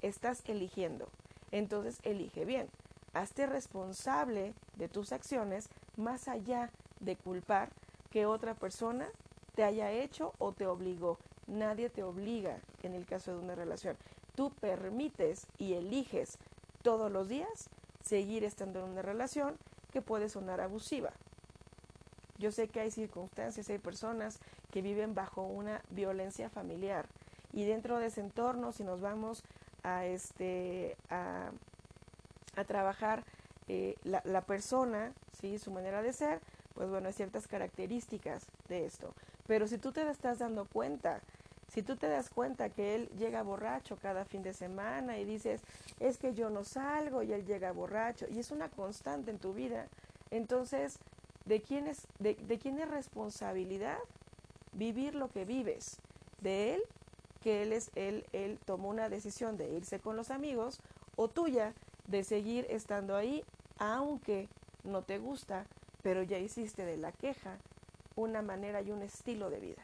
estás 0.03 0.43
eligiendo. 0.47 1.09
Entonces, 1.53 1.99
elige 2.03 2.45
bien. 2.45 2.69
Hazte 3.13 3.47
responsable 3.47 4.55
de 4.77 4.89
tus 4.89 5.13
acciones 5.13 5.69
más 5.97 6.29
allá 6.29 6.71
de 7.01 7.17
culpar 7.17 7.71
que 8.11 8.27
otra 8.27 8.55
persona 8.55 9.09
te 9.55 9.65
haya 9.65 9.91
hecho 9.91 10.33
o 10.39 10.53
te 10.53 10.67
obligó. 10.67 11.19
Nadie 11.47 11.91
te 11.91 12.03
obliga 12.03 12.59
en 12.83 12.95
el 12.95 13.07
caso 13.07 13.33
de 13.33 13.39
una 13.39 13.55
relación. 13.55 13.97
Tú 14.37 14.51
permites 14.51 15.47
y 15.59 15.75
eliges 15.75 16.39
todos 16.83 17.11
los 17.11 17.29
días 17.29 17.69
seguir 18.03 18.45
estando 18.45 18.79
en 18.79 18.91
una 18.91 19.03
relación 19.03 19.57
que 19.93 20.03
puede 20.03 20.29
sonar 20.29 20.61
abusiva. 20.61 21.13
Yo 22.39 22.53
sé 22.53 22.69
que 22.69 22.81
hay 22.81 22.91
circunstancias, 22.91 23.69
hay 23.69 23.79
personas 23.79 24.39
que 24.71 24.83
viven 24.83 25.15
bajo 25.15 25.43
una 25.43 25.83
violencia 25.91 26.49
familiar 26.49 27.07
y 27.53 27.65
dentro 27.65 27.99
de 27.99 28.07
ese 28.07 28.21
entorno, 28.21 28.73
si 28.73 28.85
nos 28.85 29.01
vamos 29.01 29.43
a 29.83 30.07
este 30.07 30.97
a, 31.09 31.51
a 32.57 32.65
trabajar 32.65 33.25
eh, 33.69 33.95
la, 34.05 34.21
la, 34.25 34.41
persona, 34.43 35.13
¿sí? 35.41 35.59
su 35.59 35.71
manera 35.71 36.03
de 36.03 36.13
ser, 36.13 36.41
pues 36.75 36.89
bueno, 36.89 37.07
hay 37.07 37.13
ciertas 37.13 37.47
características 37.47 38.47
de 38.69 38.85
esto. 38.85 39.15
Pero 39.47 39.67
si 39.69 39.79
tú 39.79 39.93
te 39.93 40.09
estás 40.09 40.39
dando 40.39 40.65
cuenta, 40.65 41.21
si 41.69 41.83
tú 41.83 41.97
te 41.97 42.09
das 42.09 42.31
cuenta 42.31 42.71
que 42.71 42.97
él 42.97 43.09
llega 43.17 43.43
borracho 43.43 43.97
cada 43.97 44.25
fin 44.25 44.43
de 44.43 44.53
semana 44.53 45.19
y 45.19 45.25
dices, 45.25 45.63
es 46.01 46.19
que 46.19 46.35
yo 46.35 46.51
no 46.51 46.65
salgo 46.65 47.23
y 47.23 47.33
él 47.33 47.47
llega 47.47 47.73
borracho, 47.73 48.27
y 48.29 48.41
es 48.41 48.51
una 48.51 48.69
constante 48.69 49.31
en 49.31 49.39
tu 49.39 49.55
vida, 49.55 49.87
entonces, 50.31 50.99
¿de 51.45 51.61
quién 51.63 51.87
es, 51.87 52.07
de, 52.19 52.35
de 52.35 52.59
quién 52.59 52.79
es 52.79 52.91
responsabilidad 52.91 53.99
vivir 54.73 55.15
lo 55.15 55.29
que 55.29 55.45
vives? 55.45 55.99
¿De 56.41 56.75
él? 56.75 56.83
Que 57.41 57.63
él 57.63 57.73
es 57.73 57.91
él, 57.95 58.27
él 58.33 58.59
tomó 58.65 58.89
una 58.89 59.09
decisión 59.09 59.57
de 59.57 59.71
irse 59.71 60.01
con 60.01 60.17
los 60.17 60.31
amigos, 60.31 60.81
o 61.17 61.29
tuya 61.29 61.75
de 62.07 62.25
seguir 62.25 62.67
estando 62.71 63.17
ahí, 63.17 63.45
aunque 63.79 64.49
no 64.85 65.03
te 65.03 65.19
gusta, 65.19 65.67
pero 66.03 66.23
ya 66.23 66.39
hiciste 66.39 66.85
de 66.85 66.97
la 66.97 67.13
queja 67.13 67.59
una 68.17 68.43
manera 68.43 68.83
y 68.83 68.91
un 68.91 69.03
estilo 69.03 69.51
de 69.51 69.61
vida. 69.61 69.83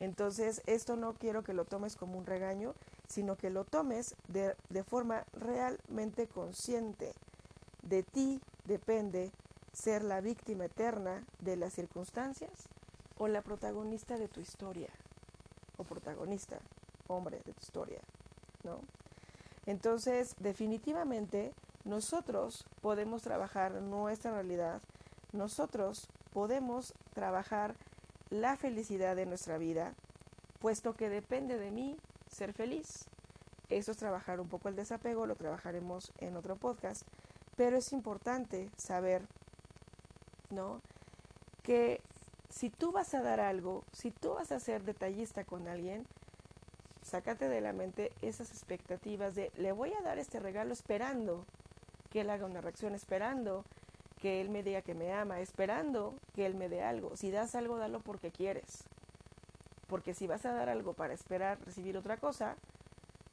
Entonces, 0.00 0.62
esto 0.66 0.96
no 0.96 1.14
quiero 1.14 1.42
que 1.42 1.54
lo 1.54 1.64
tomes 1.64 1.96
como 1.96 2.18
un 2.18 2.26
regaño, 2.26 2.74
sino 3.08 3.36
que 3.36 3.50
lo 3.50 3.64
tomes 3.64 4.16
de, 4.28 4.54
de 4.68 4.84
forma 4.84 5.24
realmente 5.32 6.26
consciente. 6.26 7.14
De 7.82 8.02
ti 8.02 8.40
depende 8.64 9.30
ser 9.72 10.02
la 10.04 10.20
víctima 10.20 10.66
eterna 10.66 11.24
de 11.40 11.56
las 11.56 11.74
circunstancias 11.74 12.68
o 13.18 13.28
la 13.28 13.42
protagonista 13.42 14.18
de 14.18 14.28
tu 14.28 14.40
historia, 14.40 14.88
o 15.76 15.84
protagonista, 15.84 16.58
hombre 17.08 17.38
de 17.44 17.52
tu 17.52 17.60
historia, 17.60 18.00
¿no? 18.62 18.80
Entonces, 19.66 20.34
definitivamente, 20.38 21.52
nosotros 21.84 22.66
podemos 22.80 23.22
trabajar 23.22 23.72
nuestra 23.72 24.32
realidad, 24.32 24.80
nosotros 25.32 26.08
podemos 26.32 26.94
trabajar 27.14 27.74
la 28.30 28.56
felicidad 28.56 29.16
de 29.16 29.26
nuestra 29.26 29.58
vida, 29.58 29.94
puesto 30.60 30.94
que 30.94 31.08
depende 31.08 31.58
de 31.58 31.70
mí 31.70 31.96
ser 32.30 32.52
feliz. 32.52 33.06
Eso 33.68 33.92
es 33.92 33.98
trabajar 33.98 34.40
un 34.40 34.48
poco 34.48 34.68
el 34.68 34.76
desapego, 34.76 35.26
lo 35.26 35.36
trabajaremos 35.36 36.12
en 36.18 36.36
otro 36.36 36.56
podcast, 36.56 37.06
pero 37.56 37.76
es 37.76 37.92
importante 37.92 38.70
saber, 38.76 39.26
¿no? 40.50 40.80
Que 41.62 42.00
si 42.54 42.70
tú 42.70 42.92
vas 42.92 43.12
a 43.14 43.20
dar 43.20 43.40
algo, 43.40 43.82
si 43.92 44.12
tú 44.12 44.34
vas 44.34 44.52
a 44.52 44.60
ser 44.60 44.84
detallista 44.84 45.42
con 45.42 45.66
alguien, 45.66 46.06
sácate 47.02 47.48
de 47.48 47.60
la 47.60 47.72
mente 47.72 48.12
esas 48.22 48.50
expectativas 48.50 49.34
de 49.34 49.50
le 49.56 49.72
voy 49.72 49.92
a 49.92 50.02
dar 50.02 50.20
este 50.20 50.38
regalo 50.38 50.72
esperando 50.72 51.44
que 52.10 52.20
él 52.20 52.30
haga 52.30 52.46
una 52.46 52.60
reacción, 52.60 52.94
esperando 52.94 53.64
que 54.22 54.40
él 54.40 54.50
me 54.50 54.62
diga 54.62 54.82
que 54.82 54.94
me 54.94 55.12
ama, 55.12 55.40
esperando 55.40 56.14
que 56.32 56.46
él 56.46 56.54
me 56.54 56.68
dé 56.68 56.84
algo. 56.84 57.16
Si 57.16 57.32
das 57.32 57.56
algo, 57.56 57.76
dalo 57.76 57.98
porque 57.98 58.30
quieres. 58.30 58.84
Porque 59.88 60.14
si 60.14 60.28
vas 60.28 60.46
a 60.46 60.52
dar 60.52 60.68
algo 60.68 60.94
para 60.94 61.12
esperar 61.12 61.58
recibir 61.66 61.96
otra 61.96 62.18
cosa, 62.18 62.54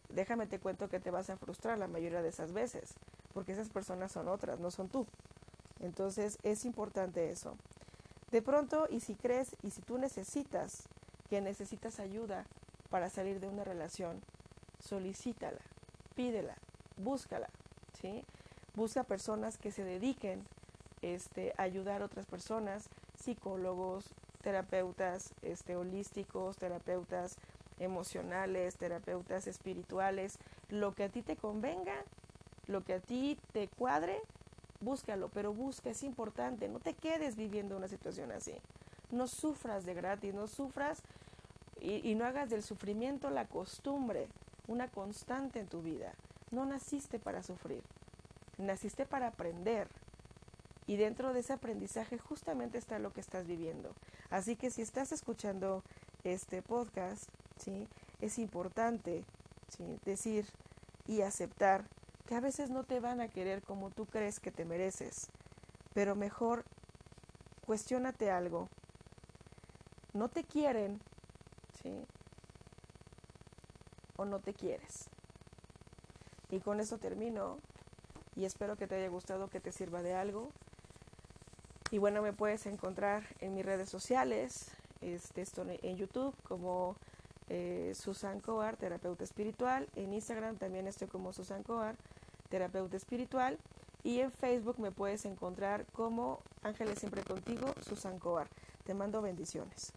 déjame 0.09 0.47
te 0.47 0.57
cuento 0.57 0.89
que 0.89 0.99
te 0.99 1.11
vas 1.11 1.29
a 1.29 1.37
frustrar 1.37 1.77
la 1.77 1.87
mayoría 1.87 2.23
de 2.23 2.29
esas 2.29 2.53
veces, 2.53 2.95
porque 3.35 3.51
esas 3.51 3.69
personas 3.69 4.11
son 4.11 4.27
otras, 4.27 4.59
no 4.59 4.71
son 4.71 4.89
tú. 4.89 5.05
Entonces 5.79 6.39
es 6.41 6.65
importante 6.65 7.29
eso. 7.29 7.55
De 8.31 8.41
pronto, 8.41 8.87
y 8.89 9.01
si 9.01 9.15
crees 9.15 9.55
y 9.61 9.71
si 9.71 9.81
tú 9.81 9.97
necesitas 9.97 10.87
que 11.29 11.41
necesitas 11.41 11.99
ayuda 11.99 12.45
para 12.89 13.09
salir 13.09 13.39
de 13.39 13.47
una 13.47 13.63
relación, 13.63 14.21
solicítala, 14.79 15.59
pídela, 16.15 16.55
búscala, 16.97 17.49
¿sí? 18.01 18.23
Busca 18.75 19.03
personas 19.03 19.57
que 19.57 19.71
se 19.71 19.83
dediquen 19.83 20.45
este, 21.01 21.53
ayudar 21.57 22.01
a 22.01 22.05
otras 22.05 22.25
personas, 22.25 22.89
psicólogos, 23.21 24.05
terapeutas 24.41 25.33
este, 25.41 25.75
holísticos, 25.75 26.57
terapeutas 26.57 27.37
emocionales, 27.79 28.77
terapeutas 28.77 29.47
espirituales, 29.47 30.37
lo 30.69 30.93
que 30.93 31.03
a 31.05 31.09
ti 31.09 31.21
te 31.21 31.35
convenga, 31.35 31.95
lo 32.67 32.83
que 32.83 32.93
a 32.93 32.99
ti 32.99 33.37
te 33.51 33.67
cuadre, 33.67 34.21
búscalo, 34.81 35.29
pero 35.29 35.53
busca, 35.53 35.89
es 35.89 36.03
importante, 36.03 36.67
no 36.67 36.79
te 36.79 36.93
quedes 36.93 37.35
viviendo 37.35 37.77
una 37.77 37.87
situación 37.87 38.31
así, 38.31 38.55
no 39.11 39.27
sufras 39.27 39.85
de 39.85 39.93
gratis, 39.93 40.33
no 40.33 40.47
sufras 40.47 41.01
y, 41.79 42.09
y 42.09 42.15
no 42.15 42.25
hagas 42.25 42.49
del 42.49 42.63
sufrimiento 42.63 43.29
la 43.29 43.45
costumbre, 43.45 44.27
una 44.67 44.87
constante 44.87 45.59
en 45.59 45.67
tu 45.67 45.81
vida, 45.81 46.13
no 46.51 46.65
naciste 46.65 47.19
para 47.19 47.43
sufrir, 47.43 47.83
naciste 48.57 49.05
para 49.05 49.27
aprender, 49.27 49.87
y 50.87 50.97
dentro 50.97 51.33
de 51.33 51.39
ese 51.39 51.53
aprendizaje 51.53 52.17
justamente 52.17 52.77
está 52.77 52.99
lo 52.99 53.13
que 53.13 53.21
estás 53.21 53.47
viviendo. 53.47 53.93
Así 54.29 54.55
que 54.57 54.71
si 54.71 54.81
estás 54.81 55.11
escuchando 55.11 55.83
este 56.25 56.61
podcast, 56.61 57.29
¿sí? 57.57 57.87
es 58.19 58.37
importante 58.39 59.23
¿sí? 59.69 59.85
decir 60.05 60.45
y 61.07 61.21
aceptar 61.21 61.85
que 62.31 62.37
a 62.37 62.39
veces 62.39 62.69
no 62.69 62.85
te 62.85 63.01
van 63.01 63.19
a 63.19 63.27
querer 63.27 63.61
como 63.61 63.89
tú 63.89 64.05
crees 64.05 64.39
que 64.39 64.51
te 64.51 64.63
mereces, 64.63 65.27
pero 65.93 66.15
mejor 66.15 66.63
cuestiónate 67.65 68.31
algo. 68.31 68.69
No 70.13 70.29
te 70.29 70.45
quieren, 70.45 71.01
¿sí? 71.83 71.91
O 74.15 74.23
no 74.23 74.39
te 74.39 74.53
quieres. 74.53 75.09
Y 76.49 76.61
con 76.61 76.79
eso 76.79 76.99
termino 76.99 77.57
y 78.37 78.45
espero 78.45 78.77
que 78.77 78.87
te 78.87 78.95
haya 78.95 79.09
gustado, 79.09 79.49
que 79.49 79.59
te 79.59 79.73
sirva 79.73 80.01
de 80.01 80.13
algo. 80.13 80.53
Y 81.91 81.97
bueno, 81.97 82.21
me 82.21 82.31
puedes 82.31 82.65
encontrar 82.65 83.23
en 83.41 83.55
mis 83.55 83.65
redes 83.65 83.89
sociales, 83.89 84.71
este, 85.01 85.43
en 85.81 85.97
YouTube 85.97 86.33
como 86.43 86.95
eh, 87.49 87.91
Susan 87.93 88.39
Coar, 88.39 88.77
terapeuta 88.77 89.25
espiritual. 89.25 89.89
En 89.97 90.13
Instagram 90.13 90.55
también 90.55 90.87
estoy 90.87 91.09
como 91.09 91.33
Susan 91.33 91.63
Coar, 91.63 91.97
terapeuta 92.51 92.95
espiritual. 92.97 93.57
Y 94.03 94.19
en 94.19 94.31
Facebook 94.31 94.79
me 94.79 94.91
puedes 94.91 95.25
encontrar 95.25 95.85
como 95.93 96.39
Ángeles 96.61 96.99
Siempre 96.99 97.23
Contigo, 97.23 97.73
Susan 97.87 98.19
Coar. 98.19 98.47
Te 98.85 98.93
mando 98.93 99.21
bendiciones. 99.21 99.93